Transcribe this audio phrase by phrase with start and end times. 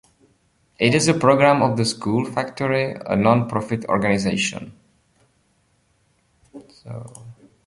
[0.79, 4.73] It is a program of The School Factory, a non-profit organization.